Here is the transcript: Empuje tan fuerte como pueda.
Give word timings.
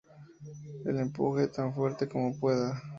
Empuje 1.03 1.45
tan 1.51 1.73
fuerte 1.75 2.09
como 2.09 2.35
pueda. 2.39 2.81